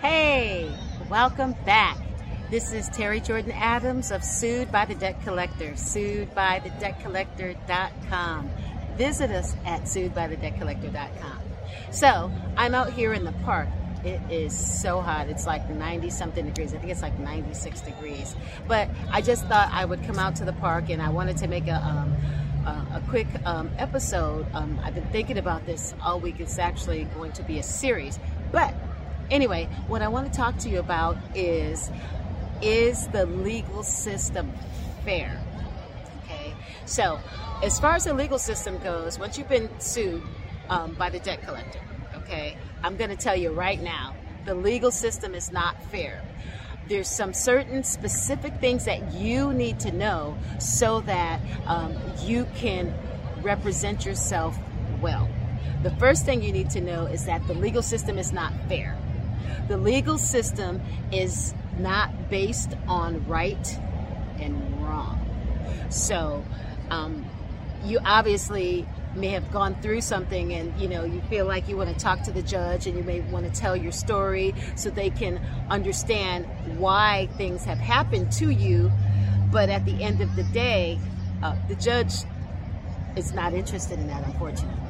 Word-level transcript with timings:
Hey, 0.00 0.72
welcome 1.10 1.54
back. 1.66 1.98
This 2.50 2.72
is 2.72 2.88
Terry 2.88 3.20
Jordan 3.20 3.52
Adams 3.52 4.10
of 4.10 4.24
Sued 4.24 4.72
by 4.72 4.86
the 4.86 4.94
Debt 4.94 5.22
Collector, 5.22 5.72
suedbythedebtcollector.com. 5.72 8.50
Visit 8.96 9.30
us 9.30 9.54
at 9.66 9.82
suedbythedebtcollector.com. 9.82 11.38
So, 11.90 12.32
I'm 12.56 12.74
out 12.74 12.94
here 12.94 13.12
in 13.12 13.26
the 13.26 13.32
park. 13.44 13.68
It 14.02 14.22
is 14.30 14.56
so 14.56 15.02
hot. 15.02 15.28
It's 15.28 15.46
like 15.46 15.68
90 15.68 16.08
something 16.08 16.46
degrees. 16.46 16.72
I 16.72 16.78
think 16.78 16.92
it's 16.92 17.02
like 17.02 17.18
96 17.18 17.82
degrees. 17.82 18.34
But 18.66 18.88
I 19.10 19.20
just 19.20 19.44
thought 19.48 19.68
I 19.70 19.84
would 19.84 20.02
come 20.04 20.18
out 20.18 20.36
to 20.36 20.46
the 20.46 20.54
park 20.54 20.88
and 20.88 21.02
I 21.02 21.10
wanted 21.10 21.36
to 21.36 21.46
make 21.46 21.66
a 21.66 21.74
um, 21.74 22.16
a 22.92 23.00
quick 23.08 23.28
um, 23.44 23.70
episode. 23.78 24.46
Um, 24.54 24.80
I've 24.82 24.94
been 24.94 25.08
thinking 25.08 25.38
about 25.38 25.66
this 25.66 25.94
all 26.02 26.20
week. 26.20 26.40
It's 26.40 26.58
actually 26.58 27.04
going 27.04 27.32
to 27.32 27.42
be 27.42 27.58
a 27.58 27.62
series. 27.62 28.18
But 28.52 28.74
Anyway, 29.30 29.68
what 29.86 30.02
I 30.02 30.08
want 30.08 30.32
to 30.32 30.36
talk 30.36 30.58
to 30.58 30.68
you 30.68 30.80
about 30.80 31.16
is 31.34 31.90
is 32.62 33.06
the 33.08 33.26
legal 33.26 33.82
system 33.82 34.52
fair? 35.04 35.40
Okay, 36.24 36.52
so 36.84 37.18
as 37.62 37.78
far 37.78 37.94
as 37.94 38.04
the 38.04 38.12
legal 38.12 38.38
system 38.38 38.78
goes, 38.78 39.18
once 39.18 39.38
you've 39.38 39.48
been 39.48 39.70
sued 39.80 40.22
um, 40.68 40.94
by 40.94 41.10
the 41.10 41.20
debt 41.20 41.42
collector, 41.42 41.80
okay, 42.16 42.56
I'm 42.82 42.96
going 42.96 43.10
to 43.10 43.16
tell 43.16 43.36
you 43.36 43.52
right 43.52 43.80
now, 43.80 44.14
the 44.44 44.54
legal 44.54 44.90
system 44.90 45.34
is 45.34 45.52
not 45.52 45.80
fair. 45.84 46.22
There's 46.88 47.08
some 47.08 47.32
certain 47.32 47.84
specific 47.84 48.56
things 48.56 48.84
that 48.86 49.12
you 49.14 49.52
need 49.52 49.78
to 49.80 49.92
know 49.92 50.36
so 50.58 51.02
that 51.02 51.40
um, 51.66 51.96
you 52.20 52.46
can 52.56 52.92
represent 53.42 54.04
yourself 54.04 54.58
well. 55.00 55.28
The 55.82 55.90
first 55.92 56.26
thing 56.26 56.42
you 56.42 56.52
need 56.52 56.70
to 56.70 56.80
know 56.80 57.06
is 57.06 57.26
that 57.26 57.46
the 57.46 57.54
legal 57.54 57.82
system 57.82 58.18
is 58.18 58.32
not 58.32 58.52
fair. 58.68 58.98
The 59.68 59.76
legal 59.76 60.18
system 60.18 60.80
is 61.12 61.54
not 61.78 62.30
based 62.30 62.76
on 62.86 63.26
right 63.26 63.78
and 64.40 64.82
wrong. 64.82 65.18
So, 65.90 66.44
um, 66.90 67.24
you 67.84 67.98
obviously 68.04 68.86
may 69.14 69.28
have 69.28 69.50
gone 69.50 69.74
through 69.82 70.00
something 70.00 70.52
and 70.52 70.78
you 70.80 70.86
know 70.86 71.04
you 71.04 71.20
feel 71.22 71.44
like 71.44 71.68
you 71.68 71.76
want 71.76 71.88
to 71.88 71.96
talk 71.96 72.22
to 72.22 72.30
the 72.30 72.42
judge 72.42 72.86
and 72.86 72.96
you 72.96 73.02
may 73.02 73.20
want 73.20 73.44
to 73.44 73.60
tell 73.60 73.76
your 73.76 73.90
story 73.90 74.54
so 74.76 74.88
they 74.88 75.10
can 75.10 75.40
understand 75.68 76.46
why 76.78 77.28
things 77.36 77.64
have 77.64 77.78
happened 77.78 78.30
to 78.30 78.50
you 78.50 78.90
but 79.50 79.68
at 79.68 79.84
the 79.84 80.02
end 80.02 80.20
of 80.20 80.36
the 80.36 80.44
day 80.44 80.98
uh, 81.42 81.56
the 81.68 81.74
judge 81.74 82.12
is 83.16 83.32
not 83.32 83.52
interested 83.52 83.98
in 83.98 84.06
that 84.06 84.24
unfortunately 84.24 84.80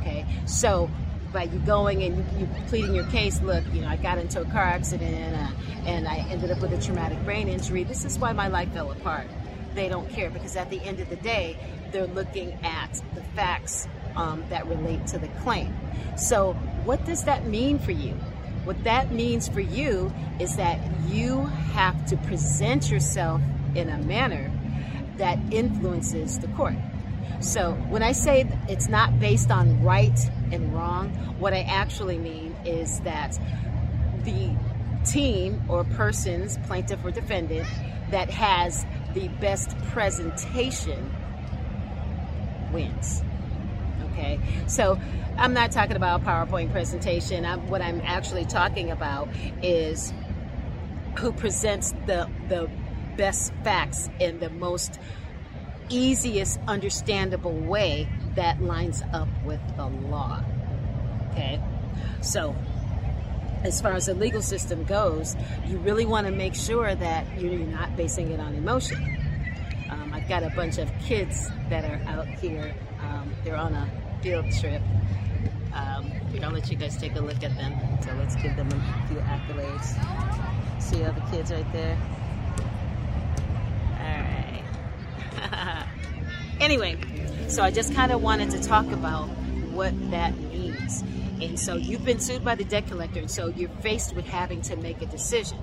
okay 0.00 0.26
so 0.44 0.90
by 1.32 1.44
you 1.44 1.58
going 1.60 2.02
and 2.02 2.16
you, 2.16 2.40
you, 2.40 2.48
pleading 2.68 2.94
your 2.94 3.06
case, 3.06 3.40
look, 3.42 3.64
you 3.72 3.80
know, 3.80 3.88
I 3.88 3.96
got 3.96 4.18
into 4.18 4.40
a 4.40 4.44
car 4.46 4.62
accident 4.62 5.36
uh, 5.36 5.50
and 5.86 6.06
I 6.06 6.18
ended 6.30 6.50
up 6.50 6.60
with 6.60 6.72
a 6.72 6.80
traumatic 6.80 7.22
brain 7.24 7.48
injury. 7.48 7.84
This 7.84 8.04
is 8.04 8.18
why 8.18 8.32
my 8.32 8.48
life 8.48 8.72
fell 8.72 8.90
apart. 8.90 9.26
They 9.74 9.88
don't 9.88 10.08
care 10.10 10.30
because 10.30 10.56
at 10.56 10.70
the 10.70 10.80
end 10.82 11.00
of 11.00 11.08
the 11.08 11.16
day, 11.16 11.56
they're 11.90 12.06
looking 12.06 12.52
at 12.62 13.00
the 13.14 13.22
facts 13.34 13.88
um, 14.16 14.44
that 14.50 14.66
relate 14.66 15.06
to 15.08 15.18
the 15.18 15.28
claim. 15.42 15.74
So, 16.16 16.52
what 16.84 17.04
does 17.06 17.24
that 17.24 17.46
mean 17.46 17.78
for 17.78 17.92
you? 17.92 18.12
What 18.64 18.82
that 18.84 19.10
means 19.10 19.48
for 19.48 19.60
you 19.60 20.12
is 20.38 20.56
that 20.56 20.78
you 21.06 21.46
have 21.74 22.06
to 22.06 22.16
present 22.18 22.90
yourself 22.90 23.40
in 23.74 23.88
a 23.88 23.98
manner 23.98 24.50
that 25.16 25.38
influences 25.50 26.38
the 26.38 26.48
court. 26.48 26.74
So 27.40 27.72
when 27.88 28.02
I 28.02 28.12
say 28.12 28.48
it's 28.68 28.88
not 28.88 29.18
based 29.18 29.50
on 29.50 29.82
right 29.82 30.16
and 30.52 30.74
wrong, 30.74 31.10
what 31.38 31.52
I 31.52 31.62
actually 31.62 32.18
mean 32.18 32.54
is 32.64 33.00
that 33.00 33.38
the 34.24 34.50
team 35.04 35.62
or 35.68 35.84
persons, 35.84 36.58
plaintiff 36.66 37.04
or 37.04 37.10
defendant, 37.10 37.66
that 38.10 38.30
has 38.30 38.86
the 39.14 39.28
best 39.28 39.76
presentation 39.86 41.10
wins. 42.72 43.22
Okay, 44.12 44.38
so 44.66 44.98
I'm 45.36 45.54
not 45.54 45.72
talking 45.72 45.96
about 45.96 46.20
a 46.20 46.24
PowerPoint 46.24 46.70
presentation. 46.70 47.44
I'm, 47.46 47.68
what 47.68 47.80
I'm 47.80 48.00
actually 48.02 48.44
talking 48.44 48.90
about 48.90 49.28
is 49.62 50.12
who 51.18 51.32
presents 51.32 51.92
the 52.06 52.28
the 52.48 52.70
best 53.16 53.52
facts 53.62 54.08
in 54.20 54.38
the 54.38 54.50
most 54.50 54.98
easiest 55.88 56.58
understandable 56.66 57.52
way 57.52 58.08
that 58.34 58.62
lines 58.62 59.02
up 59.12 59.28
with 59.44 59.60
the 59.76 59.86
law. 59.86 60.42
Okay? 61.30 61.60
So, 62.20 62.54
as 63.62 63.80
far 63.80 63.92
as 63.92 64.06
the 64.06 64.14
legal 64.14 64.42
system 64.42 64.84
goes, 64.84 65.36
you 65.66 65.78
really 65.78 66.04
want 66.04 66.26
to 66.26 66.32
make 66.32 66.54
sure 66.54 66.94
that 66.94 67.40
you're 67.40 67.54
not 67.54 67.96
basing 67.96 68.32
it 68.32 68.40
on 68.40 68.54
emotion. 68.54 69.02
Um, 69.90 70.12
I've 70.12 70.28
got 70.28 70.42
a 70.42 70.50
bunch 70.50 70.78
of 70.78 70.90
kids 71.04 71.48
that 71.68 71.84
are 71.84 72.02
out 72.10 72.26
here. 72.26 72.74
Um, 73.00 73.32
they're 73.44 73.56
on 73.56 73.74
a 73.74 73.88
field 74.22 74.46
trip. 74.52 74.82
Um, 75.74 76.12
I'll 76.42 76.50
let 76.50 76.70
you 76.70 76.76
guys 76.76 76.96
take 76.96 77.14
a 77.14 77.20
look 77.20 77.42
at 77.44 77.54
them. 77.56 77.72
So 78.02 78.12
let's 78.18 78.34
give 78.36 78.56
them 78.56 78.68
a 78.68 79.08
few 79.08 79.18
accolades. 79.18 80.82
See 80.82 81.04
all 81.04 81.12
the 81.12 81.20
kids 81.30 81.52
right 81.52 81.72
there? 81.72 81.96
Anyway, 86.62 86.96
so 87.48 87.62
I 87.62 87.70
just 87.70 87.92
kind 87.94 88.12
of 88.12 88.22
wanted 88.22 88.50
to 88.52 88.62
talk 88.62 88.86
about 88.92 89.26
what 89.72 89.92
that 90.10 90.36
means. 90.38 91.02
And 91.40 91.58
so 91.58 91.74
you've 91.74 92.04
been 92.04 92.20
sued 92.20 92.44
by 92.44 92.54
the 92.54 92.64
debt 92.64 92.86
collector, 92.86 93.20
and 93.20 93.30
so 93.30 93.48
you're 93.48 93.68
faced 93.80 94.14
with 94.14 94.26
having 94.26 94.62
to 94.62 94.76
make 94.76 95.02
a 95.02 95.06
decision. 95.06 95.58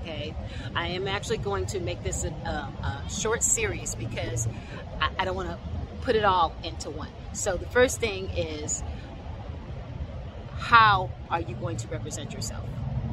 Okay, 0.00 0.34
I 0.74 0.88
am 0.88 1.06
actually 1.06 1.36
going 1.36 1.66
to 1.66 1.80
make 1.80 2.02
this 2.02 2.24
a, 2.24 2.28
a, 2.28 3.04
a 3.06 3.10
short 3.10 3.44
series 3.44 3.94
because 3.94 4.48
I, 5.00 5.10
I 5.20 5.24
don't 5.24 5.36
want 5.36 5.50
to 5.50 5.58
put 6.00 6.16
it 6.16 6.24
all 6.24 6.56
into 6.64 6.90
one. 6.90 7.10
So 7.34 7.56
the 7.56 7.66
first 7.66 8.00
thing 8.00 8.30
is 8.30 8.82
how 10.58 11.10
are 11.30 11.40
you 11.40 11.54
going 11.54 11.76
to 11.76 11.88
represent 11.88 12.32
yourself? 12.32 12.64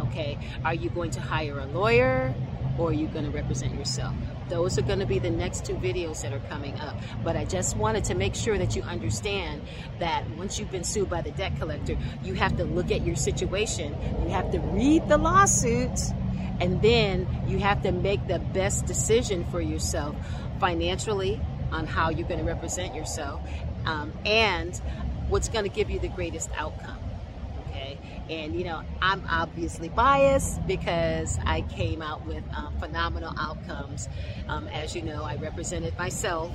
Okay, 0.00 0.38
are 0.64 0.74
you 0.74 0.90
going 0.90 1.10
to 1.12 1.20
hire 1.20 1.58
a 1.60 1.66
lawyer? 1.66 2.34
Or 2.78 2.90
are 2.90 2.92
you 2.92 3.06
going 3.06 3.24
to 3.24 3.30
represent 3.30 3.74
yourself? 3.74 4.14
Those 4.48 4.78
are 4.78 4.82
going 4.82 4.98
to 4.98 5.06
be 5.06 5.18
the 5.18 5.30
next 5.30 5.64
two 5.64 5.74
videos 5.74 6.22
that 6.22 6.32
are 6.32 6.40
coming 6.50 6.78
up. 6.80 6.96
But 7.22 7.36
I 7.36 7.44
just 7.44 7.76
wanted 7.76 8.04
to 8.04 8.14
make 8.14 8.34
sure 8.34 8.58
that 8.58 8.76
you 8.76 8.82
understand 8.82 9.62
that 9.98 10.28
once 10.30 10.58
you've 10.58 10.70
been 10.70 10.84
sued 10.84 11.08
by 11.08 11.22
the 11.22 11.30
debt 11.30 11.56
collector, 11.58 11.96
you 12.22 12.34
have 12.34 12.56
to 12.56 12.64
look 12.64 12.90
at 12.90 13.02
your 13.02 13.16
situation. 13.16 13.94
You 14.24 14.30
have 14.30 14.50
to 14.52 14.58
read 14.58 15.08
the 15.08 15.18
lawsuit, 15.18 15.98
and 16.60 16.82
then 16.82 17.26
you 17.46 17.58
have 17.58 17.82
to 17.82 17.92
make 17.92 18.26
the 18.26 18.38
best 18.38 18.86
decision 18.86 19.44
for 19.44 19.60
yourself 19.60 20.16
financially 20.60 21.40
on 21.72 21.86
how 21.86 22.10
you're 22.10 22.28
going 22.28 22.40
to 22.40 22.46
represent 22.46 22.94
yourself 22.94 23.40
um, 23.86 24.12
and 24.26 24.76
what's 25.28 25.48
going 25.48 25.64
to 25.64 25.70
give 25.70 25.90
you 25.90 25.98
the 25.98 26.08
greatest 26.08 26.50
outcome. 26.56 26.98
And, 28.32 28.56
you 28.56 28.64
know, 28.64 28.82
I'm 29.02 29.22
obviously 29.28 29.90
biased 29.90 30.66
because 30.66 31.38
I 31.44 31.60
came 31.62 32.00
out 32.00 32.24
with 32.26 32.42
um, 32.56 32.74
phenomenal 32.80 33.34
outcomes. 33.38 34.08
Um, 34.48 34.68
as 34.68 34.96
you 34.96 35.02
know, 35.02 35.22
I 35.22 35.36
represented 35.36 35.96
myself 35.98 36.50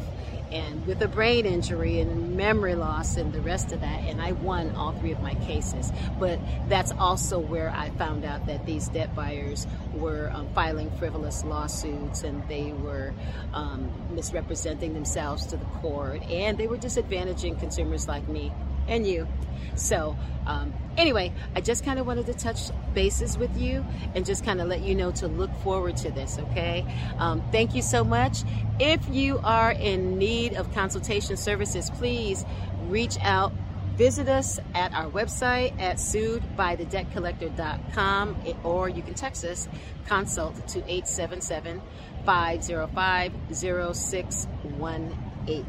and 0.51 0.85
with 0.87 1.01
a 1.01 1.07
brain 1.07 1.45
injury 1.45 1.99
and 1.99 2.35
memory 2.35 2.73
loss 2.73 3.17
and 3.17 3.31
the 3.31 3.41
rest 3.41 3.73
of 3.73 3.81
that, 3.81 3.99
and 4.05 4.19
I 4.21 4.31
won 4.31 4.71
all 4.75 4.93
three 4.93 5.11
of 5.11 5.21
my 5.21 5.35
cases. 5.35 5.91
But 6.19 6.39
that's 6.67 6.91
also 6.93 7.37
where 7.37 7.69
I 7.69 7.91
found 7.91 8.25
out 8.25 8.47
that 8.47 8.65
these 8.65 8.87
debt 8.87 9.13
buyers 9.13 9.67
were 9.93 10.31
um, 10.33 10.47
filing 10.55 10.89
frivolous 10.97 11.43
lawsuits 11.43 12.23
and 12.23 12.47
they 12.47 12.71
were 12.71 13.13
um, 13.53 13.91
misrepresenting 14.11 14.93
themselves 14.93 15.45
to 15.47 15.57
the 15.57 15.65
court 15.65 16.23
and 16.23 16.57
they 16.57 16.67
were 16.67 16.77
disadvantaging 16.77 17.59
consumers 17.59 18.07
like 18.07 18.27
me 18.27 18.51
and 18.87 19.05
you. 19.05 19.27
So, 19.75 20.17
um, 20.45 20.73
anyway, 20.97 21.31
I 21.55 21.61
just 21.61 21.85
kind 21.85 21.99
of 21.99 22.07
wanted 22.07 22.25
to 22.27 22.33
touch 22.33 22.69
bases 22.93 23.37
with 23.37 23.57
you 23.57 23.85
and 24.15 24.25
just 24.25 24.43
kind 24.43 24.59
of 24.59 24.67
let 24.67 24.81
you 24.81 24.95
know 24.95 25.11
to 25.11 25.27
look 25.27 25.53
forward 25.61 25.95
to 25.97 26.11
this, 26.11 26.37
okay? 26.39 26.85
Um, 27.19 27.41
thank 27.51 27.75
you 27.75 27.81
so 27.81 28.03
much. 28.03 28.39
If 28.79 29.07
you 29.09 29.39
are 29.43 29.71
in 29.71 30.17
need 30.17 30.55
of 30.55 30.73
consultation 30.73 31.37
services, 31.37 31.89
please 31.91 32.43
reach 32.87 33.17
out. 33.21 33.53
Visit 33.95 34.27
us 34.29 34.59
at 34.75 34.93
our 34.93 35.09
website 35.09 35.79
at 35.81 35.97
suedbythedebtcollector.com 35.97 38.37
or 38.63 38.89
you 38.89 39.01
can 39.01 39.15
text 39.15 39.43
us 39.43 39.67
consult 40.05 40.55
to 40.67 40.77
877 40.79 41.81
505 42.23 43.31
0618. 43.51 45.65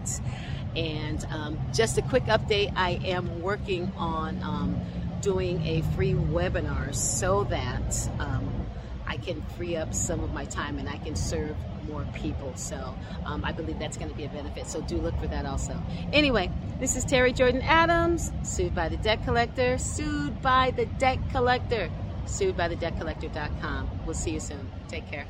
And 0.76 1.24
um, 1.30 1.58
just 1.72 1.98
a 1.98 2.02
quick 2.02 2.24
update 2.24 2.72
I 2.76 3.00
am 3.04 3.42
working 3.42 3.92
on 3.96 4.42
um, 4.42 4.80
doing 5.20 5.64
a 5.66 5.82
free 5.94 6.14
webinar 6.14 6.94
so 6.94 7.44
that 7.44 8.10
um, 8.18 8.66
I 9.06 9.16
can 9.16 9.42
free 9.56 9.76
up 9.76 9.94
some 9.94 10.22
of 10.22 10.32
my 10.32 10.44
time 10.44 10.78
and 10.78 10.88
I 10.88 10.98
can 10.98 11.16
serve 11.16 11.56
more 11.88 12.06
people. 12.14 12.52
So 12.54 12.94
um, 13.24 13.44
I 13.44 13.52
believe 13.52 13.78
that's 13.78 13.96
going 13.96 14.10
to 14.10 14.16
be 14.16 14.24
a 14.24 14.28
benefit. 14.28 14.66
So 14.66 14.82
do 14.82 14.98
look 14.98 15.18
for 15.18 15.26
that 15.28 15.46
also. 15.46 15.80
Anyway, 16.12 16.50
this 16.78 16.94
is 16.94 17.04
Terry 17.04 17.32
Jordan 17.32 17.62
Adams, 17.62 18.30
sued 18.42 18.74
by 18.74 18.88
the 18.88 18.98
debt 18.98 19.24
collector, 19.24 19.78
sued 19.78 20.40
by 20.42 20.70
the 20.70 20.86
debt 20.86 21.18
collector. 21.30 21.90
suedbythedebtcollector.com. 22.26 24.00
We'll 24.04 24.14
see 24.14 24.32
you 24.32 24.40
soon. 24.40 24.70
Take 24.88 25.10
care. 25.10 25.26